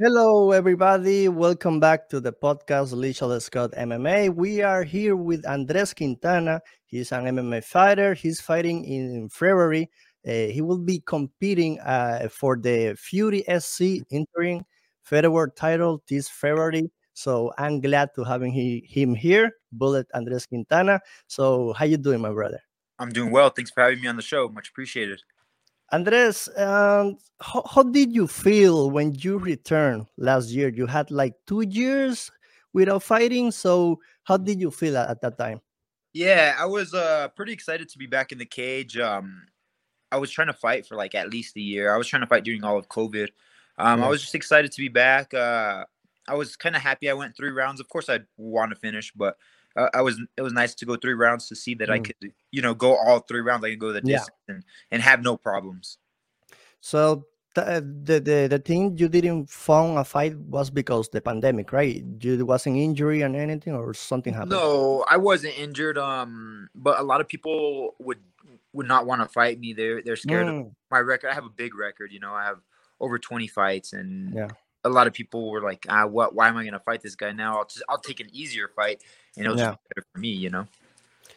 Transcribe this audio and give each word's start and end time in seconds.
Hello, 0.00 0.52
everybody. 0.52 1.28
Welcome 1.28 1.80
back 1.80 2.08
to 2.10 2.20
the 2.20 2.32
podcast 2.32 2.94
Lichel 2.94 3.42
Scott 3.42 3.72
MMA. 3.72 4.32
We 4.32 4.62
are 4.62 4.84
here 4.84 5.16
with 5.16 5.44
Andres 5.44 5.92
Quintana. 5.92 6.62
He's 6.86 7.10
an 7.10 7.24
MMA 7.24 7.64
fighter. 7.64 8.14
He's 8.14 8.40
fighting 8.40 8.84
in 8.84 9.28
February. 9.28 9.90
Uh, 10.24 10.54
he 10.54 10.60
will 10.60 10.78
be 10.78 11.02
competing 11.04 11.80
uh, 11.80 12.28
for 12.30 12.56
the 12.56 12.94
Fury 12.96 13.42
FC 13.48 14.04
interim 14.08 14.64
featherweight 15.02 15.56
title 15.56 16.00
this 16.08 16.28
February. 16.28 16.92
So 17.14 17.52
I'm 17.58 17.80
glad 17.80 18.10
to 18.14 18.22
having 18.22 18.52
he, 18.52 18.86
him 18.88 19.16
here, 19.16 19.50
Bullet 19.72 20.06
Andres 20.14 20.46
Quintana. 20.46 21.00
So 21.26 21.72
how 21.72 21.86
you 21.86 21.96
doing, 21.96 22.20
my 22.20 22.30
brother? 22.30 22.60
I'm 23.00 23.10
doing 23.10 23.32
well. 23.32 23.50
Thanks 23.50 23.72
for 23.72 23.82
having 23.82 24.00
me 24.00 24.06
on 24.06 24.14
the 24.14 24.22
show. 24.22 24.48
Much 24.48 24.68
appreciated. 24.68 25.22
Andres, 25.90 26.48
um, 26.56 27.16
how, 27.40 27.62
how 27.68 27.82
did 27.82 28.12
you 28.12 28.26
feel 28.26 28.90
when 28.90 29.14
you 29.14 29.38
returned 29.38 30.06
last 30.16 30.50
year? 30.50 30.68
You 30.68 30.86
had 30.86 31.10
like 31.10 31.34
two 31.46 31.62
years 31.62 32.30
without 32.72 33.02
fighting. 33.02 33.50
So 33.50 33.98
how 34.24 34.36
did 34.36 34.60
you 34.60 34.70
feel 34.70 34.96
at, 34.98 35.08
at 35.08 35.20
that 35.22 35.38
time? 35.38 35.60
Yeah, 36.12 36.56
I 36.58 36.66
was 36.66 36.94
uh, 36.94 37.28
pretty 37.36 37.52
excited 37.52 37.88
to 37.88 37.98
be 37.98 38.06
back 38.06 38.32
in 38.32 38.38
the 38.38 38.46
cage. 38.46 38.98
Um, 38.98 39.46
I 40.10 40.16
was 40.16 40.30
trying 40.30 40.48
to 40.48 40.54
fight 40.54 40.86
for 40.86 40.96
like 40.96 41.14
at 41.14 41.30
least 41.30 41.56
a 41.56 41.60
year. 41.60 41.94
I 41.94 41.96
was 41.96 42.06
trying 42.06 42.22
to 42.22 42.26
fight 42.26 42.44
during 42.44 42.64
all 42.64 42.78
of 42.78 42.88
COVID. 42.88 43.28
Um. 43.78 44.02
I 44.02 44.08
was 44.08 44.20
just 44.20 44.34
excited 44.34 44.72
to 44.72 44.80
be 44.80 44.88
back. 44.88 45.32
Uh, 45.32 45.84
I 46.26 46.34
was 46.34 46.56
kind 46.56 46.76
of 46.76 46.82
happy 46.82 47.08
I 47.08 47.14
went 47.14 47.36
three 47.36 47.50
rounds. 47.50 47.80
Of 47.80 47.88
course, 47.88 48.08
I'd 48.08 48.26
want 48.36 48.72
to 48.72 48.76
finish, 48.76 49.12
but 49.12 49.36
uh, 49.76 49.88
I 49.94 50.02
was 50.02 50.20
it 50.36 50.42
was 50.42 50.52
nice 50.52 50.74
to 50.76 50.86
go 50.86 50.96
three 50.96 51.14
rounds 51.14 51.48
to 51.48 51.56
see 51.56 51.74
that 51.74 51.88
mm. 51.88 51.94
I 51.94 51.98
could 52.00 52.16
you 52.50 52.62
know 52.62 52.74
go 52.74 52.96
all 52.96 53.20
three 53.20 53.40
rounds. 53.40 53.64
I 53.64 53.70
could 53.70 53.78
go 53.78 53.92
the 53.92 54.00
distance 54.00 54.30
yeah. 54.48 54.54
and, 54.54 54.64
and 54.90 55.02
have 55.02 55.22
no 55.22 55.36
problems. 55.36 55.98
So 56.80 57.26
the, 57.54 57.84
the 58.04 58.20
the 58.20 58.46
the 58.48 58.58
thing 58.58 58.96
you 58.98 59.08
didn't 59.08 59.50
found 59.50 59.98
a 59.98 60.04
fight 60.04 60.36
was 60.38 60.70
because 60.70 61.08
the 61.08 61.20
pandemic, 61.20 61.72
right? 61.72 62.04
You 62.20 62.44
wasn't 62.46 62.76
injury 62.76 63.22
and 63.22 63.36
anything 63.36 63.74
or 63.74 63.94
something 63.94 64.32
happened. 64.32 64.52
No, 64.52 65.04
I 65.08 65.16
wasn't 65.16 65.58
injured. 65.58 65.98
Um, 65.98 66.68
but 66.74 66.98
a 66.98 67.02
lot 67.02 67.20
of 67.20 67.28
people 67.28 67.94
would 67.98 68.18
would 68.72 68.86
not 68.86 69.06
want 69.06 69.22
to 69.22 69.28
fight 69.28 69.58
me. 69.58 69.72
They're 69.72 70.02
they're 70.02 70.16
scared 70.16 70.46
mm. 70.46 70.60
of 70.60 70.72
my 70.90 71.00
record. 71.00 71.30
I 71.30 71.34
have 71.34 71.46
a 71.46 71.50
big 71.50 71.74
record. 71.74 72.12
You 72.12 72.20
know, 72.20 72.32
I 72.32 72.44
have 72.44 72.58
over 73.00 73.18
twenty 73.18 73.46
fights, 73.46 73.92
and 73.92 74.34
yeah 74.34 74.48
a 74.84 74.88
lot 74.88 75.06
of 75.06 75.12
people 75.12 75.50
were 75.50 75.62
like, 75.62 75.86
ah, 75.88 76.06
what? 76.06 76.34
Why 76.34 76.48
am 76.48 76.56
I 76.56 76.62
going 76.62 76.72
to 76.72 76.80
fight 76.80 77.02
this 77.02 77.14
guy 77.14 77.32
now? 77.32 77.58
I'll 77.58 77.64
just, 77.64 77.82
I'll 77.88 77.98
take 77.98 78.20
an 78.20 78.28
easier 78.32 78.68
fight, 78.68 79.02
and 79.36 79.44
it'll 79.44 79.58
yeah. 79.58 79.74
better 79.88 80.06
for 80.12 80.18
me, 80.18 80.28
you 80.28 80.50
know. 80.50 80.66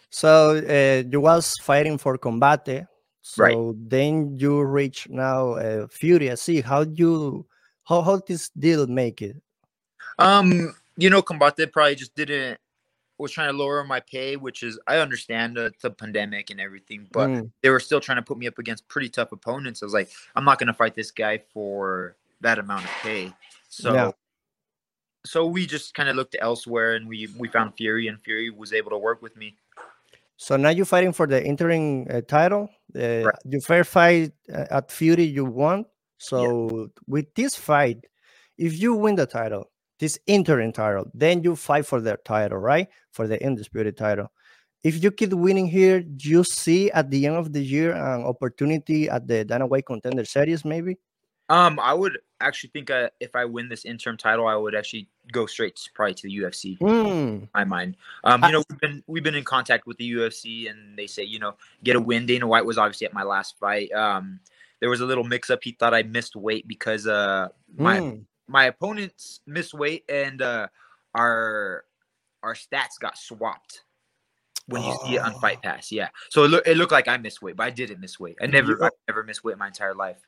So 0.09 0.57
uh, 0.57 1.07
you 1.09 1.21
was 1.21 1.57
fighting 1.57 1.97
for 1.97 2.17
Combate, 2.17 2.87
so 3.21 3.43
right. 3.43 3.89
then 3.89 4.37
you 4.37 4.61
reach 4.61 5.07
now 5.09 5.53
uh, 5.53 5.87
Fury. 5.87 6.35
See 6.35 6.61
how 6.61 6.81
you 6.81 7.45
how 7.85 8.01
how 8.01 8.21
this 8.27 8.49
deal 8.49 8.87
make 8.87 9.21
it? 9.21 9.37
Um, 10.19 10.75
you 10.97 11.09
know, 11.09 11.21
Combate 11.21 11.71
probably 11.71 11.95
just 11.95 12.15
didn't 12.15 12.59
was 13.21 13.31
trying 13.31 13.51
to 13.51 13.57
lower 13.57 13.83
my 13.83 13.99
pay, 14.01 14.35
which 14.35 14.63
is 14.63 14.79
I 14.87 14.97
understand 14.97 15.57
uh, 15.57 15.69
the 15.81 15.91
pandemic 15.91 16.49
and 16.49 16.59
everything, 16.59 17.07
but 17.11 17.29
mm. 17.29 17.51
they 17.61 17.69
were 17.69 17.79
still 17.79 18.01
trying 18.01 18.17
to 18.17 18.21
put 18.21 18.37
me 18.37 18.47
up 18.47 18.57
against 18.57 18.87
pretty 18.87 19.09
tough 19.09 19.31
opponents. 19.31 19.81
I 19.81 19.85
was 19.85 19.93
like, 19.93 20.09
I'm 20.35 20.43
not 20.43 20.59
going 20.59 20.67
to 20.67 20.73
fight 20.73 20.95
this 20.95 21.11
guy 21.11 21.39
for 21.53 22.17
that 22.41 22.59
amount 22.59 22.85
of 22.85 22.91
pay. 23.01 23.31
So 23.69 23.93
yeah. 23.93 24.11
so 25.25 25.45
we 25.45 25.65
just 25.65 25.93
kind 25.93 26.09
of 26.09 26.15
looked 26.15 26.35
elsewhere 26.39 26.95
and 26.95 27.07
we 27.07 27.27
we 27.37 27.47
found 27.47 27.75
Fury 27.75 28.07
and 28.07 28.19
Fury 28.21 28.49
was 28.49 28.73
able 28.73 28.91
to 28.91 28.97
work 28.97 29.21
with 29.21 29.35
me. 29.37 29.55
So 30.37 30.57
now 30.57 30.69
you're 30.69 30.85
fighting 30.85 31.13
for 31.13 31.27
the 31.27 31.43
interim 31.45 32.07
uh, 32.09 32.21
title. 32.21 32.69
Uh, 32.95 33.23
right. 33.25 33.35
Your 33.45 33.61
fair 33.61 33.83
fight 33.83 34.31
uh, 34.51 34.65
at 34.71 34.91
Fury 34.91 35.23
you 35.23 35.45
won. 35.45 35.85
So 36.17 36.69
yeah. 36.69 37.01
with 37.07 37.33
this 37.35 37.55
fight, 37.55 38.05
if 38.57 38.79
you 38.79 38.95
win 38.95 39.15
the 39.15 39.25
title, 39.25 39.69
this 39.99 40.17
interim 40.25 40.71
title, 40.71 41.05
then 41.13 41.43
you 41.43 41.55
fight 41.55 41.85
for 41.85 42.01
the 42.01 42.17
title, 42.25 42.57
right? 42.57 42.87
For 43.11 43.27
the 43.27 43.43
undisputed 43.45 43.97
title. 43.97 44.31
If 44.83 45.03
you 45.03 45.11
keep 45.11 45.31
winning 45.31 45.67
here, 45.67 46.03
you 46.17 46.43
see 46.43 46.89
at 46.91 47.11
the 47.11 47.27
end 47.27 47.35
of 47.35 47.53
the 47.53 47.61
year 47.61 47.91
an 47.91 48.23
opportunity 48.23 49.09
at 49.09 49.27
the 49.27 49.45
Dana 49.45 49.67
White 49.67 49.85
Contender 49.85 50.25
Series, 50.25 50.65
maybe. 50.65 50.97
Um, 51.51 51.81
I 51.81 51.93
would 51.93 52.17
actually 52.39 52.69
think 52.69 52.89
uh, 52.89 53.09
if 53.19 53.35
I 53.35 53.43
win 53.43 53.67
this 53.67 53.83
interim 53.83 54.15
title, 54.15 54.47
I 54.47 54.55
would 54.55 54.73
actually 54.73 55.09
go 55.33 55.45
straight 55.45 55.75
to, 55.75 55.89
probably 55.93 56.13
to 56.13 56.23
the 56.23 56.37
UFC. 56.37 56.77
Mm. 56.79 57.49
My 57.53 57.65
mind. 57.65 57.97
Um, 58.23 58.41
you 58.45 58.53
know, 58.53 58.63
we've 58.69 58.79
been 58.79 59.03
we've 59.05 59.23
been 59.23 59.35
in 59.35 59.43
contact 59.43 59.85
with 59.85 59.97
the 59.97 60.09
UFC, 60.09 60.69
and 60.69 60.97
they 60.97 61.07
say 61.07 61.23
you 61.23 61.39
know 61.39 61.55
get 61.83 61.97
a 61.97 61.99
win. 61.99 62.25
Dana 62.25 62.47
White 62.47 62.65
was 62.65 62.77
obviously 62.77 63.05
at 63.05 63.13
my 63.13 63.23
last 63.23 63.59
fight. 63.59 63.91
Um, 63.91 64.39
there 64.79 64.89
was 64.89 65.01
a 65.01 65.05
little 65.05 65.25
mix 65.25 65.49
up. 65.49 65.59
He 65.61 65.73
thought 65.73 65.93
I 65.93 66.03
missed 66.03 66.37
weight 66.37 66.69
because 66.69 67.05
uh 67.05 67.49
my 67.75 67.99
mm. 67.99 68.23
my 68.47 68.65
opponents 68.65 69.41
missed 69.45 69.73
weight, 69.73 70.05
and 70.07 70.41
uh 70.41 70.67
our 71.13 71.83
our 72.43 72.53
stats 72.53 72.97
got 72.97 73.17
swapped 73.17 73.83
when 74.67 74.83
you 74.83 74.97
see 75.05 75.15
it 75.15 75.21
on 75.21 75.33
Fight 75.41 75.57
oh. 75.65 75.67
Pass. 75.67 75.91
Yeah, 75.91 76.07
so 76.29 76.45
it, 76.45 76.47
look, 76.47 76.65
it 76.65 76.77
looked 76.77 76.93
like 76.93 77.09
I 77.09 77.17
missed 77.17 77.41
weight, 77.41 77.57
but 77.57 77.63
I 77.63 77.71
didn't 77.71 77.99
miss 77.99 78.17
weight. 78.21 78.37
I 78.41 78.45
never 78.45 78.81
I 78.81 78.89
never 79.09 79.25
missed 79.25 79.43
weight 79.43 79.57
my 79.57 79.67
entire 79.67 79.93
life 79.93 80.25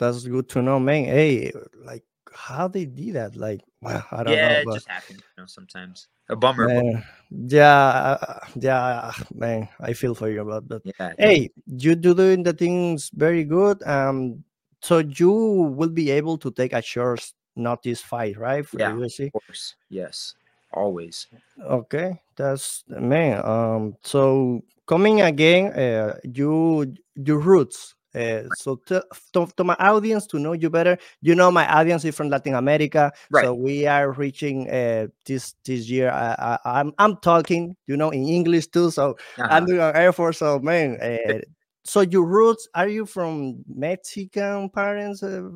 that's 0.00 0.24
good 0.24 0.48
to 0.48 0.62
know, 0.62 0.80
man. 0.80 1.04
Hey, 1.04 1.52
like 1.84 2.04
how 2.32 2.68
they 2.68 2.86
did 2.86 3.14
that? 3.14 3.36
Like, 3.36 3.60
well, 3.80 4.02
I 4.10 4.24
don't 4.24 4.34
yeah, 4.34 4.48
know. 4.48 4.50
Yeah, 4.50 4.60
it 4.60 4.74
just 4.74 4.88
happens, 4.88 5.20
you 5.20 5.42
know, 5.42 5.46
sometimes. 5.46 6.08
A 6.28 6.36
bummer. 6.36 6.66
Man, 6.66 7.04
yeah, 7.30 8.38
yeah, 8.56 9.12
man. 9.34 9.68
I 9.78 9.92
feel 9.92 10.14
for 10.14 10.30
you 10.30 10.40
about 10.40 10.68
that. 10.68 10.82
Yeah, 10.84 11.12
hey, 11.18 11.50
you 11.66 11.94
do 11.94 12.14
doing 12.14 12.42
the 12.42 12.52
things 12.52 13.10
very 13.12 13.44
good. 13.44 13.82
Um, 13.86 14.42
so 14.80 14.98
you 14.98 15.30
will 15.30 15.90
be 15.90 16.10
able 16.10 16.38
to 16.38 16.50
take 16.50 16.72
a 16.72 16.80
short 16.80 17.20
notice 17.56 18.00
fight, 18.00 18.38
right? 18.38 18.66
For 18.66 18.78
yeah, 18.78 18.96
of 18.96 19.32
course. 19.32 19.74
Yes, 19.90 20.34
always. 20.72 21.26
Okay, 21.60 22.22
that's 22.36 22.84
man. 22.88 23.44
Um, 23.44 23.96
so 24.02 24.62
coming 24.86 25.20
again, 25.20 25.74
uh, 25.74 26.16
you 26.24 26.94
your 27.16 27.40
roots 27.40 27.96
uh, 28.14 28.42
so 28.56 28.76
to, 28.86 29.04
to, 29.32 29.46
to, 29.56 29.64
my 29.64 29.76
audience 29.78 30.26
to 30.26 30.38
know 30.38 30.52
you 30.52 30.68
better, 30.68 30.98
you 31.22 31.34
know 31.34 31.50
my 31.50 31.66
audience 31.72 32.04
is 32.04 32.14
from 32.14 32.28
Latin 32.28 32.54
America, 32.54 33.12
right. 33.30 33.44
so 33.44 33.54
we 33.54 33.86
are 33.86 34.12
reaching 34.12 34.68
uh, 34.70 35.06
this 35.26 35.54
this 35.64 35.88
year. 35.88 36.10
I, 36.10 36.58
I, 36.64 36.80
I'm 36.80 36.92
I'm 36.98 37.16
talking, 37.18 37.76
you 37.86 37.96
know, 37.96 38.10
in 38.10 38.26
English 38.26 38.68
too. 38.68 38.90
So 38.90 39.16
uh-huh. 39.38 39.48
I'm 39.50 39.66
doing 39.66 39.80
an 39.80 39.94
Air 39.94 40.12
Force. 40.12 40.38
So 40.38 40.58
man, 40.58 40.98
uh, 41.00 41.38
so 41.84 42.00
your 42.00 42.24
roots 42.24 42.68
are 42.74 42.88
you 42.88 43.06
from 43.06 43.64
Mexican 43.68 44.70
parents? 44.70 45.22
Uh, 45.22 45.50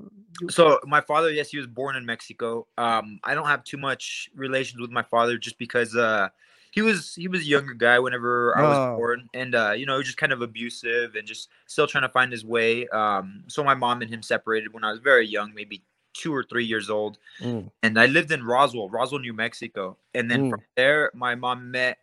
so 0.48 0.78
my 0.84 1.00
father, 1.00 1.30
yes, 1.30 1.50
he 1.50 1.58
was 1.58 1.66
born 1.66 1.96
in 1.96 2.06
Mexico. 2.06 2.66
Um, 2.78 3.18
I 3.24 3.34
don't 3.34 3.46
have 3.46 3.64
too 3.64 3.78
much 3.78 4.28
relations 4.34 4.80
with 4.80 4.90
my 4.90 5.02
father 5.02 5.38
just 5.38 5.58
because 5.58 5.96
uh 5.96 6.28
he 6.74 6.82
was 6.82 7.14
he 7.14 7.28
was 7.28 7.42
a 7.42 7.44
younger 7.44 7.72
guy 7.72 8.00
whenever 8.00 8.58
I 8.58 8.62
was 8.62 8.76
oh. 8.76 8.96
born, 8.96 9.28
and 9.32 9.54
uh, 9.54 9.70
you 9.70 9.86
know, 9.86 10.02
just 10.02 10.16
kind 10.16 10.32
of 10.32 10.42
abusive 10.42 11.14
and 11.14 11.24
just 11.24 11.48
still 11.66 11.86
trying 11.86 12.02
to 12.02 12.08
find 12.08 12.32
his 12.32 12.44
way. 12.44 12.88
Um, 12.88 13.44
so 13.46 13.62
my 13.62 13.74
mom 13.74 14.02
and 14.02 14.12
him 14.12 14.24
separated 14.24 14.74
when 14.74 14.82
I 14.82 14.90
was 14.90 14.98
very 14.98 15.24
young, 15.24 15.54
maybe 15.54 15.82
two 16.14 16.34
or 16.34 16.42
three 16.42 16.64
years 16.64 16.90
old, 16.90 17.18
mm. 17.40 17.70
and 17.84 17.98
I 17.98 18.06
lived 18.06 18.32
in 18.32 18.42
Roswell, 18.42 18.88
Roswell, 18.88 19.20
New 19.20 19.32
Mexico, 19.32 19.96
and 20.14 20.28
then 20.28 20.46
mm. 20.46 20.50
from 20.50 20.62
there, 20.74 21.12
my 21.14 21.36
mom 21.36 21.70
met 21.70 21.98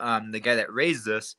um, 0.00 0.32
the 0.32 0.40
guy 0.40 0.56
that 0.56 0.72
raised 0.72 1.08
us. 1.08 1.36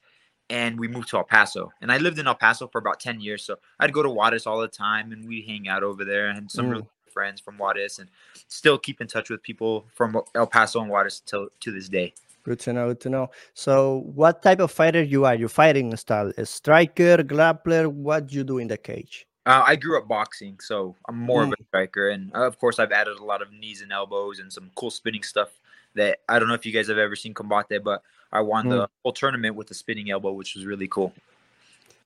And 0.50 0.80
we 0.80 0.88
moved 0.88 1.10
to 1.10 1.18
El 1.18 1.26
Paso, 1.26 1.74
and 1.82 1.92
I 1.92 1.98
lived 1.98 2.20
in 2.20 2.26
El 2.26 2.36
Paso 2.36 2.70
for 2.70 2.78
about 2.78 3.02
ten 3.02 3.20
years. 3.20 3.44
So 3.44 3.58
I'd 3.82 3.92
go 3.92 4.02
to 4.02 4.10
Juarez 4.10 4.48
all 4.48 4.62
the 4.62 4.70
time, 4.70 5.12
and 5.12 5.28
we 5.28 5.42
hang 5.42 5.68
out 5.68 5.84
over 5.84 6.06
there. 6.06 6.30
And 6.30 6.50
some 6.50 6.68
mm. 6.68 6.72
really 6.72 6.86
friends 7.12 7.42
from 7.42 7.58
Juarez, 7.58 8.00
and 8.00 8.08
still 8.48 8.78
keep 8.78 9.02
in 9.02 9.08
touch 9.08 9.30
with 9.30 9.44
people 9.44 9.86
from 9.94 10.22
El 10.36 10.48
Paso 10.48 10.80
and 10.80 10.90
Juarez 10.90 11.22
till 11.26 11.50
to 11.60 11.72
this 11.74 11.90
day. 11.90 12.14
Good 12.48 12.60
to 12.62 12.72
know. 12.72 12.88
Good 12.88 13.02
to 13.02 13.10
know. 13.10 13.30
So, 13.54 14.04
what 14.16 14.42
type 14.42 14.62
of 14.62 14.72
fighter 14.72 15.04
you 15.04 15.26
are? 15.26 15.36
You 15.36 15.50
fighting 15.50 15.94
style? 15.98 16.32
A 16.38 16.46
striker, 16.46 17.18
grappler? 17.18 17.88
What 17.88 18.28
do 18.28 18.38
you 18.38 18.46
do 18.46 18.58
in 18.58 18.70
the 18.70 18.78
cage? 18.78 19.28
Uh, 19.46 19.64
I 19.68 19.76
grew 19.76 19.98
up 19.98 20.08
boxing, 20.08 20.58
so 20.62 20.96
I'm 21.10 21.18
more 21.18 21.42
mm. 21.42 21.48
of 21.48 21.54
a 21.60 21.62
mm. 21.62 21.68
striker, 21.68 22.08
and 22.08 22.34
uh, 22.34 22.48
of 22.48 22.58
course, 22.58 22.80
I've 22.80 22.94
added 22.94 23.18
a 23.18 23.24
lot 23.26 23.42
of 23.42 23.52
knees 23.52 23.82
and 23.82 23.92
elbows 23.92 24.40
and 24.40 24.52
some 24.52 24.72
cool 24.76 24.92
spinning 24.92 25.24
stuff. 25.24 25.50
That 25.96 26.20
I 26.30 26.40
don't 26.40 26.48
know 26.48 26.54
if 26.54 26.66
you 26.66 26.72
guys 26.72 26.88
have 26.88 26.98
ever 26.98 27.18
seen 27.18 27.34
Combate, 27.34 27.84
but 27.84 28.02
I 28.32 28.40
won 28.40 28.68
mm. 28.68 28.70
the 28.70 28.90
whole 29.04 29.12
tournament 29.12 29.56
with 29.56 29.70
a 29.72 29.74
spinning 29.74 30.10
elbow, 30.10 30.32
which 30.32 30.56
was 30.56 30.66
really 30.66 30.88
cool. 30.88 31.12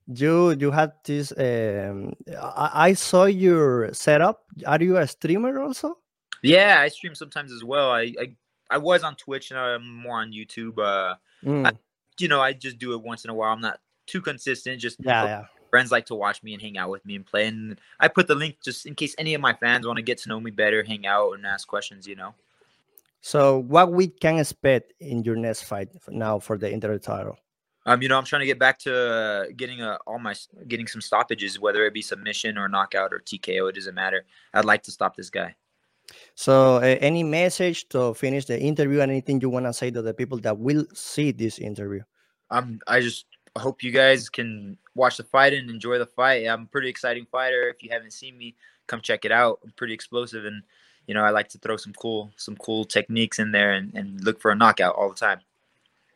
You 0.07 0.51
you 0.57 0.71
had 0.71 0.93
this. 1.03 1.31
Um, 1.37 2.13
I, 2.35 2.89
I 2.89 2.93
saw 2.93 3.25
your 3.25 3.93
setup. 3.93 4.43
Are 4.65 4.81
you 4.81 4.97
a 4.97 5.05
streamer 5.05 5.61
also? 5.61 5.99
Yeah, 6.41 6.79
I 6.79 6.87
stream 6.87 7.13
sometimes 7.13 7.51
as 7.51 7.63
well. 7.63 7.91
I, 7.91 8.13
I 8.19 8.35
I 8.71 8.77
was 8.77 9.03
on 9.03 9.15
Twitch 9.15 9.51
and 9.51 9.59
I'm 9.59 9.95
more 9.95 10.21
on 10.21 10.31
YouTube. 10.31 10.79
Uh, 10.79 11.15
mm. 11.43 11.67
I, 11.67 11.73
you 12.19 12.27
know, 12.27 12.41
I 12.41 12.53
just 12.53 12.79
do 12.79 12.93
it 12.93 13.01
once 13.01 13.25
in 13.25 13.29
a 13.29 13.33
while. 13.33 13.51
I'm 13.51 13.61
not 13.61 13.79
too 14.07 14.21
consistent. 14.21 14.79
Just 14.79 14.97
yeah, 15.03 15.25
yeah. 15.25 15.45
Friends 15.69 15.91
like 15.91 16.05
to 16.07 16.15
watch 16.15 16.41
me 16.41 16.53
and 16.53 16.61
hang 16.61 16.77
out 16.77 16.89
with 16.89 17.05
me 17.05 17.15
and 17.15 17.25
play. 17.25 17.47
And 17.47 17.79
I 17.99 18.07
put 18.07 18.27
the 18.27 18.35
link 18.35 18.57
just 18.63 18.85
in 18.85 18.95
case 18.95 19.13
any 19.17 19.33
of 19.33 19.41
my 19.41 19.53
fans 19.53 19.85
want 19.85 19.97
to 19.97 20.03
get 20.03 20.17
to 20.19 20.29
know 20.29 20.39
me 20.39 20.51
better, 20.51 20.83
hang 20.83 21.05
out 21.05 21.33
and 21.33 21.45
ask 21.45 21.67
questions. 21.67 22.07
You 22.07 22.15
know. 22.15 22.33
So, 23.21 23.59
what 23.59 23.91
we 23.91 24.07
can 24.07 24.39
expect 24.39 24.93
in 24.99 25.23
your 25.23 25.35
next 25.35 25.63
fight 25.63 25.89
now 26.09 26.39
for 26.39 26.57
the 26.57 26.71
interim 26.71 26.99
title? 26.99 27.37
Um, 27.85 28.01
you 28.01 28.09
know, 28.09 28.17
I'm 28.17 28.25
trying 28.25 28.41
to 28.41 28.45
get 28.45 28.59
back 28.59 28.79
to 28.79 28.95
uh, 28.95 29.45
getting 29.55 29.81
uh, 29.81 29.97
all 30.05 30.19
my 30.19 30.35
getting 30.67 30.87
some 30.87 31.01
stoppages, 31.01 31.59
whether 31.59 31.85
it 31.85 31.93
be 31.93 32.01
submission 32.01 32.57
or 32.57 32.67
knockout 32.67 33.13
or 33.13 33.19
TKO. 33.19 33.69
It 33.69 33.75
doesn't 33.75 33.95
matter. 33.95 34.25
I'd 34.53 34.65
like 34.65 34.83
to 34.83 34.91
stop 34.91 35.15
this 35.15 35.29
guy. 35.29 35.55
So, 36.35 36.77
uh, 36.77 36.97
any 36.99 37.23
message 37.23 37.89
to 37.89 38.13
finish 38.13 38.45
the 38.45 38.59
interview? 38.59 38.99
Anything 38.99 39.41
you 39.41 39.49
want 39.49 39.65
to 39.65 39.73
say 39.73 39.91
to 39.91 40.01
the 40.01 40.13
people 40.13 40.39
that 40.39 40.57
will 40.57 40.85
see 40.93 41.31
this 41.31 41.59
interview? 41.59 42.01
Um, 42.49 42.79
I 42.87 42.99
just 42.99 43.25
hope 43.57 43.83
you 43.83 43.91
guys 43.91 44.29
can 44.29 44.77
watch 44.95 45.17
the 45.17 45.23
fight 45.23 45.53
and 45.53 45.69
enjoy 45.69 45.97
the 45.97 46.05
fight. 46.05 46.47
I'm 46.47 46.63
a 46.63 46.65
pretty 46.67 46.89
exciting 46.89 47.27
fighter. 47.31 47.69
If 47.69 47.83
you 47.83 47.89
haven't 47.91 48.13
seen 48.13 48.37
me, 48.37 48.55
come 48.87 49.01
check 49.01 49.25
it 49.25 49.31
out. 49.31 49.59
I'm 49.63 49.71
pretty 49.75 49.93
explosive, 49.93 50.45
and 50.45 50.63
you 51.07 51.13
know 51.13 51.23
I 51.23 51.29
like 51.29 51.49
to 51.49 51.57
throw 51.57 51.77
some 51.77 51.93
cool, 51.93 52.31
some 52.37 52.55
cool 52.57 52.85
techniques 52.85 53.39
in 53.39 53.51
there 53.51 53.73
and, 53.73 53.93
and 53.95 54.23
look 54.23 54.41
for 54.41 54.51
a 54.51 54.55
knockout 54.55 54.95
all 54.95 55.09
the 55.09 55.15
time. 55.15 55.41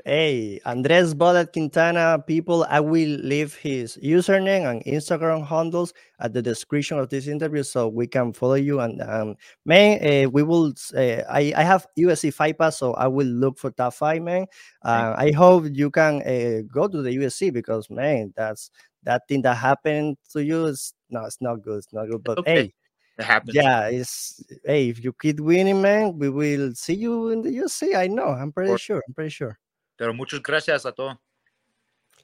Hey, 0.08 0.60
Andres 0.68 1.16
Bullet 1.16 1.52
Quintana, 1.52 2.24
people, 2.28 2.64
I 2.70 2.80
will 2.80 3.18
leave 3.24 3.56
his 3.56 3.98
username 4.04 4.70
and 4.70 4.86
Instagram 4.86 5.44
handles 5.44 5.96
at 6.20 6.32
the 6.32 6.44
description 6.44 7.00
of 7.00 7.10
this 7.10 7.26
interview 7.26 7.64
so 7.64 7.88
we 7.88 8.06
can 8.06 8.32
follow 8.32 8.54
you. 8.54 8.82
And 8.82 9.02
um, 9.02 9.36
man, 9.66 9.98
uh, 10.06 10.30
we 10.30 10.44
will, 10.44 10.74
uh, 10.96 11.24
I, 11.28 11.54
I 11.58 11.64
have 11.64 11.88
UFC 11.98 12.32
Fight 12.32 12.60
Pass, 12.60 12.78
so 12.78 12.94
I 12.94 13.08
will 13.08 13.26
look 13.26 13.58
for 13.58 13.72
that 13.78 13.96
fight, 13.96 14.22
man. 14.22 14.46
Uh, 14.84 15.16
I 15.18 15.32
hope 15.32 15.66
you 15.72 15.90
can 15.90 16.22
uh, 16.22 16.62
go 16.72 16.88
to 16.88 17.02
the 17.02 17.10
UFC 17.10 17.52
because, 17.52 17.90
man, 17.90 18.32
that's 18.38 18.70
that 19.06 19.24
thing 19.28 19.42
that 19.42 19.56
happened 19.56 20.18
to 20.34 20.46
you 20.46 20.66
is 20.66 20.94
no, 21.10 21.26
it's 21.26 21.42
not 21.42 21.64
good. 21.64 21.80
It's 21.80 21.94
not 21.94 22.12
good. 22.12 22.24
But 22.24 22.38
okay. 22.38 22.54
hey, 22.54 22.74
it. 23.18 23.56
Yeah, 23.56 23.88
it's 23.88 24.44
hey, 24.64 24.90
if 24.90 25.04
you 25.04 25.14
keep 25.20 25.40
winning, 25.40 25.82
man, 25.82 26.20
we 26.20 26.30
will 26.30 26.76
see 26.76 26.94
you 26.94 27.30
in 27.30 27.42
the 27.42 27.50
UFC. 27.50 27.96
I 27.96 28.06
know. 28.06 28.28
I'm 28.28 28.52
pretty 28.52 28.78
sure. 28.78 29.02
I'm 29.08 29.16
pretty 29.16 29.32
sure. 29.32 29.58
Pero 29.96 30.14
muchas 30.14 30.42
gracias 30.42 30.86
a 30.86 30.92
todos. 30.92 31.18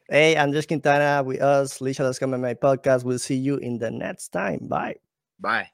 Hey, 0.08 0.36
Andres 0.36 0.68
Quintana 0.68 1.24
with 1.24 1.42
us, 1.42 1.80
Lisha 1.80 2.04
That's 2.04 2.22
My 2.22 2.54
Podcast. 2.54 3.06
We'll 3.06 3.20
see 3.20 3.38
you 3.38 3.58
in 3.58 3.78
the 3.78 3.90
next 3.90 4.34
time. 4.34 4.68
Bye. 4.68 4.98
Bye. 5.40 5.72